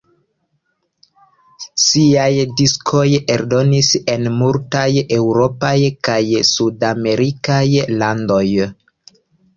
Siaj 1.83 2.31
diskoj 2.61 3.03
eldonis 3.35 3.91
en 4.15 4.31
multaj 4.39 4.87
eŭropaj 5.19 5.77
kaj 6.09 6.19
sudamerikaj 6.55 7.63
landoj. 8.03 8.45